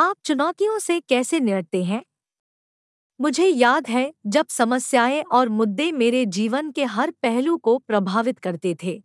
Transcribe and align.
आप 0.00 0.16
चुनौतियों 0.24 0.78
से 0.78 1.00
कैसे 1.00 1.40
निपटते 1.40 1.84
हैं? 1.84 2.02
मुझे 3.20 3.46
याद 3.46 3.86
है 3.86 4.14
जब 4.26 4.46
समस्याएँ 4.48 5.22
और 5.22 5.48
मुद्दे 5.48 5.92
मेरे 5.92 6.26
जीवन 6.26 6.70
के 6.70 6.84
हर 6.84 7.10
पहलू 7.10 7.56
को 7.56 7.78
प्रभावित 7.78 8.38
करते 8.38 8.76
थे। 8.82 9.02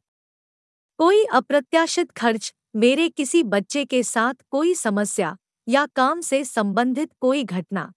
कोई 0.98 1.26
अप्रत्याशित 1.26 2.12
खर्च, 2.12 2.54
मेरे 2.76 3.10
किसी 3.10 3.44
बच्चे 3.44 3.86
के 3.86 4.04
साथ 4.04 4.34
कोई 4.50 4.74
समस्या 4.74 5.38
या 5.70 5.86
काम 5.86 6.22
से 6.22 6.44
संबंधित 6.44 7.10
कोई 7.20 7.44
घटना। 7.44 7.94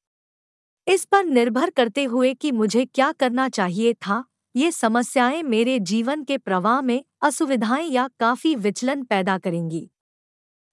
इस 0.89 1.05
पर 1.05 1.25
निर्भर 1.25 1.71
करते 1.71 2.05
हुए 2.05 2.35
कि 2.35 2.53
मुझे 2.53 2.85
क्या 2.85 3.13
करना 3.13 3.49
चाहिए 3.49 3.95
था, 3.95 4.25
ये 4.57 4.73
समस्याएँ 4.73 5.43
मेरे 5.43 5.79
जीवन 5.79 6.25
के 6.25 6.39
प्रवाह 6.39 6.81
में 6.81 7.05
असुविधाएँ 7.23 7.89
या 7.89 8.09
काफ़ी 8.21 8.55
विचलन 8.55 9.03
पैदा 9.03 9.39
करेंगी। 9.39 9.91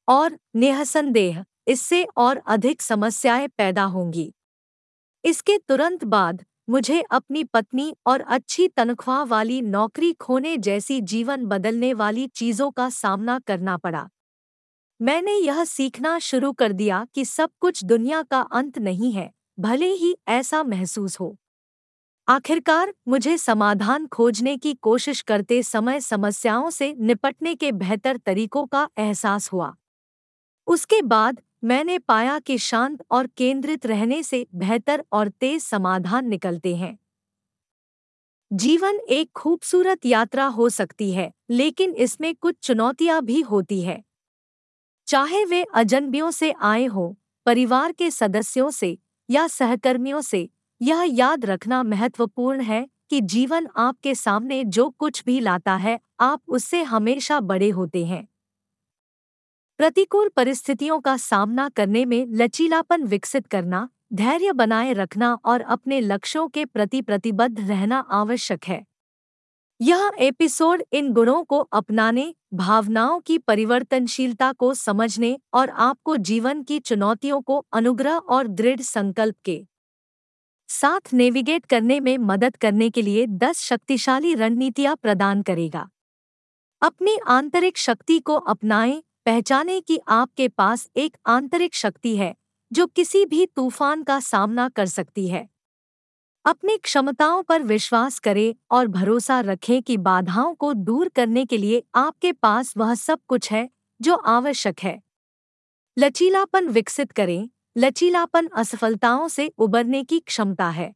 और 0.08 0.38
निसंदेह 0.56 1.46
इससे 1.68 2.04
और 2.18 2.42
अधिक 2.48 2.82
समस्याएँ 2.82 3.48
पैदा 3.48 3.84
होंगी। 3.84 4.34
इसके 5.24 5.58
तुरंत 5.58 6.04
बाद 6.04 6.44
मुझे 6.70 7.02
अपनी 7.12 7.44
पत्नी 7.44 7.94
और 8.08 8.22
अच्छी 8.22 8.68
तनख्वाह 8.68 9.24
वाली 9.24 9.62
नौकरी 9.62 10.14
खोने 10.14 10.58
जैसी 10.58 11.02
जीवन 11.02 11.46
बदलने 11.46 11.94
वाली 11.94 12.28
चीज़ों 12.28 12.72
का 12.72 12.90
सामना 12.90 13.40
करना 13.40 13.78
पड़ा। 13.78 14.10
मैंने 15.00 15.34
यह 15.36 15.64
सीखना 15.66 16.20
शुरू 16.20 16.52
कर 16.54 16.72
दिया 16.74 17.06
कि 17.16 17.26
सब 17.26 17.50
कुछ 17.60 17.84
दुनिया 17.84 18.22
का 18.24 18.42
अंत 18.42 18.78
नहीं 18.78 19.12
है, 19.12 19.32
भले 19.60 19.88
ही 19.88 20.16
ऐसा 20.28 20.64
महसूस 20.64 21.20
हो। 21.20 21.36
आखिरकार 22.28 22.94
मुझे 23.08 23.38
समाधान 23.38 24.08
खोजने 24.08 24.58
की 24.58 24.74
कोशिश 24.74 25.22
करते 25.22 25.64
समय 25.64 26.00
समस्याओं 26.00 26.70
से 26.70 26.94
निपटने 27.00 27.56
के 27.56 27.72
बेहतर 27.72 28.18
तरीकों 28.18 28.66
का 28.66 28.90
एहसास 28.98 29.52
हुआ। 29.54 29.74
उसके 30.68 31.02
बाद 31.02 31.42
मैंने 31.66 32.00
पाया 32.00 32.40
कि 32.40 32.58
शांत 32.58 33.04
और 33.12 33.28
केंद्रित 33.28 33.86
रहने 33.86 34.24
से 34.24 34.48
बेहतर 34.56 35.04
और 35.12 35.30
तेज 35.30 35.62
समाधान 35.64 36.28
निकलते 36.28 36.76
हैं। 36.76 36.98
जीवन 38.52 39.00
एक 39.10 39.32
खूबसूरत 39.36 40.06
यात्रा 40.06 40.46
हो 40.46 40.70
सकती 40.70 41.12
है, 41.12 41.32
लेकिन 41.50 41.94
इसमें 41.96 42.36
कुछ 42.36 42.56
चुनौतियाँ 42.64 43.22
भी 43.22 43.42
होती 43.42 43.82
है। 43.82 44.04
चाहे 45.08 45.46
वे 45.46 45.64
अजनबियों 45.64 46.32
से 46.32 46.54
आए 46.62 46.86
हों, 46.86 47.14
परिवार 47.46 47.92
के 47.92 48.12
सदस्यों 48.12 48.70
से 48.72 48.98
या 49.30 49.48
सहकर्मियों 49.48 50.22
से, 50.22 50.50
यह 50.82 51.06
याद 51.10 51.46
रखना 51.46 51.84
महत्वपूर्ण 51.84 52.62
है 52.62 52.88
कि 53.10 53.22
जीवन 53.22 53.68
आपके 53.78 54.16
सामने 54.16 54.64
जो 54.64 54.90
कुछ 54.90 55.24
भी 55.26 55.40
लाता 55.40 55.76
है, 55.76 56.00
आप 56.20 56.42
उससे 56.48 56.84
हमेशा 56.84 57.40
बड़े 57.40 57.70
होते 57.70 58.06
हैं। 58.06 58.28
प्रतिकूल 59.78 60.30
परिस्थितियों 60.30 61.00
का 61.00 61.18
सामना 61.18 61.70
करने 61.70 62.06
में 62.06 62.26
लचीलापन 62.30 63.04
विकसित 63.04 63.48
करना, 63.48 63.90
धैर्य 64.14 64.52
बनाए 64.52 64.94
रखना 64.94 65.38
और 65.46 65.62
अपने 65.62 66.00
लक्ष्यों 66.02 66.48
के 66.48 66.66
प्रति 66.66 67.02
प्रतिबद्ध 67.02 67.60
रहना 67.60 68.00
आवश्यक 68.00 68.66
है। 68.66 68.86
यह 69.82 70.12
एपिसोड 70.20 70.84
इन 70.94 71.12
गुणों 71.14 71.44
को 71.44 71.60
अपनाने, 71.60 72.36
भावनाओं 72.54 73.20
की 73.20 73.38
परिवर्तनशीलता 73.38 74.52
को 74.52 74.74
समझने 74.74 75.40
और 75.54 75.70
आपको 75.70 76.18
जीवन 76.18 76.64
की 76.64 76.80
चुनौतियों 76.80 77.42
को 77.42 77.66
अनुग्रह 77.74 78.16
और 78.18 78.48
दृढ़ 78.48 78.82
संकल्प 78.82 79.36
के 79.46 79.66
साथ 80.70 81.14
नेविगेट 81.14 81.66
करने 81.66 82.00
में 82.00 82.18
मदद 82.18 82.56
करने 82.56 82.90
के 82.90 83.02
लिए 83.02 83.26
दस 83.28 83.60
शक्तिशाली 83.60 84.34
रणनीतियाँ 84.36 84.96
प्रदान 84.96 85.42
करेगा। 85.42 85.90
अपनी 86.82 87.18
आंतरिक 87.28 87.78
शक्ति 87.78 88.20
को 88.20 88.36
अपनाएँ 88.36 89.04
पहचाने 89.26 89.82
कि 89.82 90.00
आपके 90.08 90.48
पास 90.48 90.90
एक 90.98 91.18
आंतरिक 91.26 91.76
शक्ति 91.76 92.18
है, 92.18 92.36
जो 92.72 92.88
किसी 92.88 93.26
भी 93.26 93.46
तूफ़ान 93.46 94.04
का 94.04 94.20
सामना 94.20 94.70
कर 94.70 94.86
सकती 94.86 95.28
है। 95.28 95.50
अपनी 96.46 96.78
क्षमताओं 96.78 97.44
पर 97.44 97.64
विश्वास 97.64 98.20
करें 98.20 98.56
और 98.72 98.88
भरोसा 98.88 99.40
रखें 99.40 99.82
कि 99.82 99.98
बाधाओं 99.98 100.54
को 100.56 100.74
दूर 100.74 101.10
करने 101.10 101.46
के 101.46 101.58
लिए 101.58 101.84
आपके 101.96 102.32
पास 102.32 102.74
वह 102.78 102.96
सब 102.96 103.20
कुछ 103.28 103.52
है, 103.52 103.70
जो 104.02 104.16
आवश्यक 104.16 104.80
है। 104.80 105.02
लचीलापन 105.98 106.68
विकसित 106.68 107.12
करें, 107.12 107.50
लचीलापन 107.78 108.48
असफलताओं 108.48 109.28
से 109.28 109.52
उबरने 109.58 110.04
की 110.04 110.20
क्षमता 110.20 110.70
है। 110.70 110.94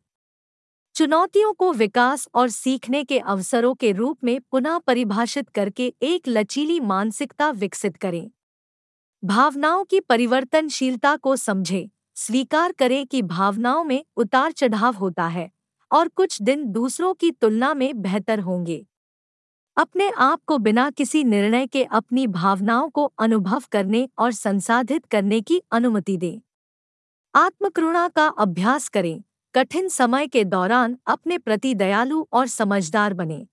चुनौतियों 1.00 1.54
को 1.54 1.74
विकास 1.74 2.28
और 2.36 2.50
सीखने 2.50 3.04
के 3.04 3.20
अवसरों 3.20 3.76
के 3.76 3.92
रूप 3.92 4.24
में 4.24 4.42
पुनः 4.52 4.78
परिभाषित 4.78 5.50
करके 5.50 5.94
एक 6.02 6.24
लचीली 6.28 6.80
मानसिकता 6.80 7.52
विकसित 7.52 7.98
करें। 7.98 8.32
भावनाओं 9.26 9.84
की 9.84 10.00
परिवर्तनशीलता 10.00 11.16
को 11.16 11.36
समझें। 11.36 11.90
स्वीकार 12.16 12.72
करें 12.72 13.08
कि 13.08 13.22
भावनाओं 13.22 13.84
में 13.84 14.06
उतार 14.16 14.52
चढ़ाव 14.52 14.94
होता 14.94 15.28
है 15.28 15.52
और 15.92 16.08
कुछ 16.08 16.42
दिन 16.42 16.66
दूसरों 16.66 17.14
की 17.14 17.32
तुलना 17.32 17.74
में 17.74 18.02
बेहतर 18.02 18.40
होंगे। 18.40 18.88
अपने 19.78 20.09
आप 20.09 20.42
को 20.48 20.58
बिना 20.58 20.90
किसी 20.90 21.24
निर्णय 21.24 21.68
के 21.68 21.84
अपनी 21.84 22.28
भावनाओं 22.28 22.90
को 22.90 23.14
अनुभव 23.20 23.64
करने 23.72 24.09
और 24.18 24.32
संसाधित 24.32 25.06
करने 25.06 25.42
की 25.42 25.62
अनुमति 25.72 26.18
दें। 26.18 26.42
आत्मकरुणा 27.36 28.08
का 28.08 28.28
अभ्यास 28.28 28.90
करें। 28.90 29.24
कठिन 29.56 29.90
समय 29.90 30.28
के 30.28 30.44
दौरान 30.44 30.98
अपने 31.08 31.38
प्रति 31.38 31.76
दयालु 31.76 32.26
और 32.34 32.48
समझदार 32.48 33.14
बने। 33.14 33.48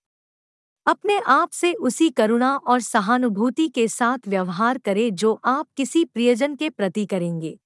अपने 0.86 1.20
आप 1.26 1.50
से 1.50 1.72
उसी 1.72 2.10
करुणा 2.10 2.56
और 2.56 2.80
सहानुभूति 2.80 3.68
के 3.68 3.88
साथ 3.88 4.18
व्यवहार 4.28 4.78
करें 4.78 5.14
जो 5.14 5.40
आप 5.44 5.66
किसी 5.76 6.04
प्रियजन 6.04 6.56
के 6.56 6.70
प्रति 6.70 7.06
करेंगे। 7.06 7.58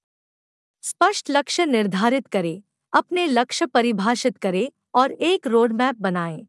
स्पष्ट 0.81 1.31
लक्ष्य 1.31 1.65
निर्धारित 1.65 2.27
करें, 2.27 2.61
अपने 2.93 3.27
लक्ष्य 3.27 3.65
परिभाषित 3.65 4.37
करें 4.37 4.69
और 4.93 5.11
एक 5.11 5.47
रोडमैप 5.47 5.95
बनाएँ। 5.95 6.47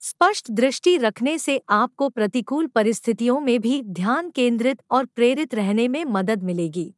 स्पष्ट 0.00 0.50
दृष्टि 0.50 0.96
रखने 0.96 1.38
से 1.38 1.62
आपको 1.68 2.08
प्रतिकूल 2.08 2.66
परिस्थितियों 2.66 3.40
में 3.40 3.60
भी 3.60 3.82
ध्यान 3.82 4.30
केंद्रित 4.30 4.82
और 4.90 5.04
प्रेरित 5.04 5.54
रहने 5.54 5.88
में 5.88 6.04
मदद 6.04 6.42
मिलेगी। 6.42 6.94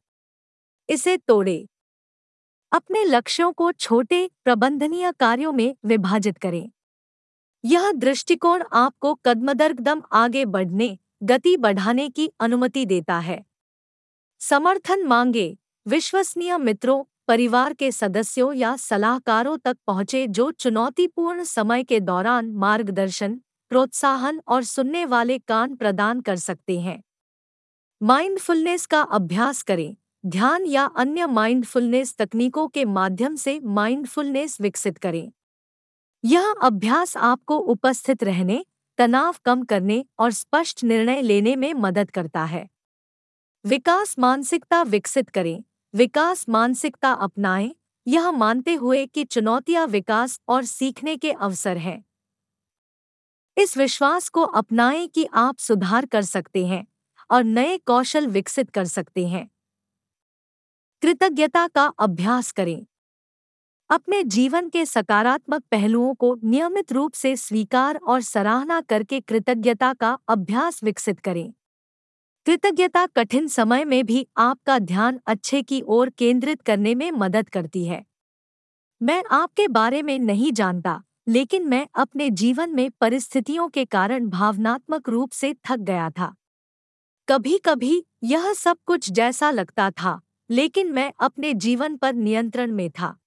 इसे 0.89 1.17
तोड़े। 1.17 1.67
अपने 2.71 3.03
लक्ष्यों 3.03 3.51
को 3.51 3.71
छोटे, 3.71 4.31
प्रबंधनीय 4.43 5.11
कार्यों 5.11 5.53
में 5.53 5.75
विभाजित 5.85 6.37
करें। 6.37 6.69
यह 7.65 7.91
दृष्टिकोण 7.91 8.63
आपको 8.73 9.15
कदमदर्गदम 9.15 10.01
आगे 10.11 10.45
बढ़ने, 10.45 10.97
गति 11.23 11.57
बढ़ाने 11.57 12.09
की 12.09 12.31
अनुमति 12.39 12.85
देता 12.85 13.19
है। 13.19 13.45
समर्थन 14.39 15.03
मांगे, 15.03 15.57
विश्वसनीय 15.87 16.57
मित्रों, 16.57 17.03
परिवार 17.27 17.73
के 17.73 17.91
सदस्यों 17.91 18.53
या 18.53 18.75
सलाहकारों 18.75 19.57
तक 19.57 19.77
पहुँचे 19.87 20.27
जो 20.27 20.51
चुनौतीपूर्ण 20.51 21.43
समय 21.43 21.83
के 21.83 21.99
दौरान 21.99 22.51
मार्गदर्शन, 22.51 23.41
प्रोत्साहन 23.69 24.41
और 24.47 24.63
सुनने 24.63 25.05
वाले 25.05 25.39
कान 25.39 25.75
प्रदान 25.75 26.21
कर 26.21 26.35
सकते 26.35 26.79
हैं। 26.79 27.03
माइंडफुलनेस 28.03 28.85
का 28.85 29.01
अभ्यास 29.01 29.63
करें। 29.63 29.95
ध्यान 30.25 30.65
या 30.65 30.85
अन्य 30.85 31.25
माइंडफुलनेस 31.25 32.15
तकनीकों 32.17 32.67
के 32.67 32.85
माध्यम 32.85 33.35
से 33.35 33.59
माइंडफुलनेस 33.59 34.61
विकसित 34.61 34.97
करें। 34.97 35.31
यह 36.25 36.53
अभ्यास 36.61 37.17
आपको 37.17 37.57
उपस्थित 37.57 38.23
रहने, 38.23 38.65
तनाव 38.97 39.35
कम 39.45 39.63
करने 39.63 40.05
और 40.19 40.31
स्पष्ट 40.31 40.83
निर्णय 40.83 41.21
लेने 41.21 41.55
में 41.55 41.73
मदद 41.73 42.11
करता 42.11 42.43
है। 42.43 42.67
विकास 43.65 44.19
मानसिकता 44.19 44.83
विकसित 44.83 45.29
करें। 45.29 45.63
विकास 45.93 46.49
मानसिकता 46.49 47.11
अपनाएँ। 47.11 47.75
यह 48.07 48.31
मानते 48.31 48.73
हुए 48.73 49.05
कि 49.05 49.23
चुनौतियाँ 49.23 49.87
विकास 49.87 50.39
और 50.47 50.65
सीखने 50.65 51.17
के 51.17 51.31
अवसर 51.31 51.77
हैं। 51.77 52.03
इस 53.57 53.77
विश्वास 53.77 54.29
को 54.29 54.41
अपनाएँ 54.41 55.07
कि 55.07 55.27
आप 55.33 55.57
सुधार 55.57 56.05
कर 56.05 56.21
सकते 56.21 56.65
हैं 56.65 56.87
और 57.31 57.43
नए 57.43 57.77
कौशल 57.77 58.27
विकसित 58.27 58.69
कर 58.69 58.85
सकते 58.85 59.27
हैं। 59.27 59.49
कृतज्ञता 61.01 61.67
का 61.67 61.85
अभ्यास 61.99 62.51
करें। 62.51 62.85
अपने 63.89 64.23
जीवन 64.23 64.69
के 64.69 64.85
सकारात्मक 64.85 65.63
पहलुओं 65.71 66.13
को 66.13 66.39
नियमित 66.43 66.91
रूप 66.91 67.13
से 67.13 67.35
स्वीकार 67.35 67.95
और 67.95 68.21
सराहना 68.21 68.81
करके 68.81 69.19
कृतज्ञता 69.19 69.93
का 69.93 70.17
अभ्यास 70.27 70.83
विकसित 70.83 71.19
करें। 71.19 71.53
कृतज्ञता 72.45 73.05
कठिन 73.05 73.47
समय 73.47 73.85
में 73.85 74.05
भी 74.05 74.27
आपका 74.37 74.79
ध्यान 74.79 75.19
अच्छे 75.25 75.61
की 75.61 75.81
ओर 75.81 76.09
केंद्रित 76.09 76.61
करने 76.61 76.95
में 76.95 77.11
मदद 77.11 77.49
करती 77.49 77.85
है। 77.85 78.05
मैं 79.01 79.23
आपके 79.31 79.67
बारे 79.67 80.01
में 80.01 80.19
नहीं 80.19 80.51
जानता, 80.51 81.03
लेकिन 81.27 81.67
मैं 81.67 81.87
अपने 81.95 82.29
जीवन 82.29 82.69
में 82.69 82.91
परिस्थितियों 82.91 83.69
के 83.69 83.85
कारण 83.85 84.29
भावनात्मक 84.29 85.09
रूप 85.09 85.31
से 85.31 85.55
थक 85.69 85.77
गया 85.77 86.09
था। 86.09 86.35
कभी 87.27 87.57
कभी 87.57 88.05
यह 88.23 88.53
सब 88.53 88.77
कुछ 88.85 89.11
जैसा 89.11 89.51
लगता 89.51 89.91
था। 89.91 90.21
लेकिन 90.49 90.91
मैं 90.91 91.13
अपने 91.19 91.53
जीवन 91.53 91.97
पर 91.97 92.13
नियंत्रण 92.13 92.71
में 92.71 92.89
था। 92.89 93.17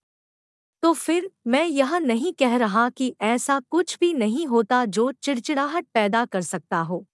तो 0.82 0.92
फिर 0.92 1.30
मैं 1.46 1.66
यह 1.66 1.98
नहीं 1.98 2.32
कह 2.32 2.56
रहा 2.56 2.90
कि 2.90 3.14
ऐसा 3.20 3.60
कुछ 3.60 3.98
भी 4.00 4.14
नहीं 4.14 4.46
होता 4.46 4.84
जो 4.84 5.12
चिड़चिड़ाहट 5.12 5.86
पैदा 5.94 6.24
कर 6.24 6.42
सकता 6.42 6.78
हो। 6.78 7.06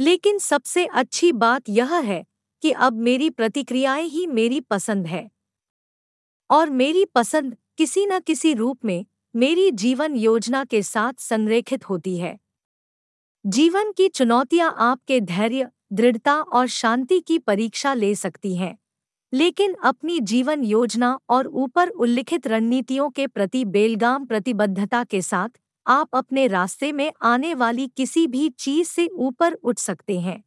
लेकिन 0.00 0.38
सबसे 0.38 0.86
अच्छी 0.86 1.32
बात 1.32 1.62
यह 1.68 1.94
है 1.94 2.24
कि 2.62 2.70
अब 2.70 2.92
मेरी 2.92 3.30
प्रतिक्रियाएँ 3.30 4.04
ही 4.04 4.26
मेरी 4.26 4.60
पसंद 4.60 5.06
है। 5.06 5.30
और 6.50 6.70
मेरी 6.70 7.04
पसंद 7.04 7.56
किसी 7.78 8.06
न 8.06 8.20
किसी 8.20 8.54
रूप 8.54 8.84
में 8.84 9.06
मेरी 9.36 9.70
जीवन 9.70 10.16
योजना 10.16 10.64
के 10.64 10.82
साथ 10.82 11.12
संरेखित 11.18 11.88
होती 11.88 12.18
है। 12.18 12.38
जीवन 13.46 13.92
की 13.92 14.08
चुनौतियाँ 14.08 14.74
आपके 14.78 15.20
धैर्य, 15.20 15.68
दृढ़ता 15.92 16.34
और 16.34 16.66
शांति 16.66 17.20
की 17.20 17.38
परीक्षा 17.38 17.94
ले 17.94 18.14
सकती 18.14 18.56
हैं। 18.56 18.78
लेकिन 19.32 19.74
अपनी 19.84 20.20
जीवन 20.20 20.64
योजना 20.64 21.18
और 21.30 21.46
ऊपर 21.46 21.88
उल्लिखित 21.88 22.46
रणनीतियों 22.46 23.10
के 23.10 23.26
प्रति 23.26 23.64
बेलगाम 23.64 24.24
प्रतिबद्धता 24.26 25.04
के 25.04 25.22
साथ, 25.22 25.48
आप 25.86 26.08
अपने 26.14 26.46
रास्ते 26.46 26.92
में 26.92 27.12
आने 27.22 27.54
वाली 27.54 27.86
किसी 27.88 28.26
भी 28.26 28.48
चीज़ 28.48 28.88
से 28.88 29.06
ऊपर 29.06 29.52
उठ 29.52 29.78
सकते 29.78 30.20
हैं। 30.20 30.42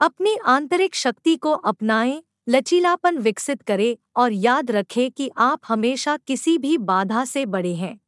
अपनी 0.00 0.36
आंतरिक 0.46 0.94
शक्ति 0.94 1.36
को 1.36 1.50
अपनाएँ, 1.50 2.22
लचीलापन 2.48 3.18
विकसित 3.18 3.62
करें 3.62 3.96
और 4.16 4.32
याद 4.32 4.70
रखें 4.70 5.10
कि 5.10 5.30
आप 5.36 5.60
हमेशा 5.68 6.16
किसी 6.16 6.58
भी 6.58 6.78
बाधा 6.78 7.24
से 7.24 7.46
बड़े 7.46 7.74
हैं। 7.74 8.00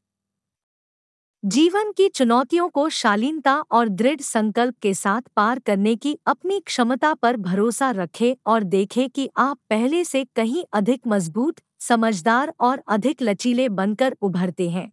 जीवन 1.44 1.92
की 1.92 2.08
चुनौतियों 2.08 2.68
को 2.68 2.88
शालीनता 2.88 3.54
और 3.56 3.88
दृढ़ 3.88 4.20
संकल्प 4.20 4.78
के 4.78 4.94
साथ 4.94 5.22
पार 5.36 5.58
करने 5.58 5.96
की 5.96 6.18
अपनी 6.26 6.60
क्षमता 6.60 7.14
पर 7.14 7.36
भरोसा 7.36 7.90
रखें 7.90 8.34
और 8.46 8.62
देखें 8.62 9.10
कि 9.10 9.30
आप 9.36 9.58
पहले 9.70 10.04
से 10.04 10.24
कहीं 10.24 10.64
अधिक 10.72 11.00
मज़बूत, 11.06 11.54
समझदार 11.80 12.54
और 12.60 12.82
अधिक 12.88 13.22
लचीले 13.22 13.68
बनकर 13.68 14.16
उभरते 14.22 14.70
हैं। 14.70 14.92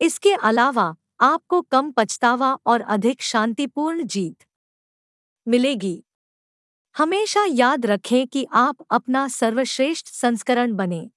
इसके 0.00 0.32
अलावा, 0.32 0.96
आपको 1.20 1.60
कम 1.60 1.90
पछतावा 1.90 2.58
और 2.66 2.80
अधिक 2.80 3.22
शांतिपूर्ण 3.22 4.02
जीत 4.02 4.44
मिलेगी। 5.48 6.04
हमेशा 6.96 7.44
याद 7.48 7.86
रखें 7.86 8.26
कि 8.26 8.46
आप 8.52 8.76
अपना 8.90 9.28
सर्वश्रेष्ठ 9.28 10.06
संस्करण 10.06 10.72
बने। 10.72 11.10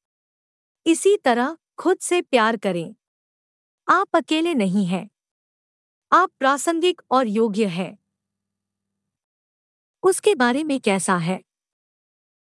इसी 0.85 1.17
तरह 1.17 1.57
खुद 1.77 1.97
से 1.97 2.21
प्यार 2.21 2.57
करें। 2.57 2.95
आप 3.87 4.15
अकेले 4.15 4.53
नहीं 4.53 4.85
हैं। 4.85 5.09
आप 6.11 6.31
प्रासंगिक 6.39 7.01
और 7.11 7.27
योग्य 7.27 7.65
हैं। 7.65 7.97
उसके 10.03 10.35
बारे 10.35 10.63
में 10.63 10.79
कैसा 10.79 11.17
है? 11.17 11.41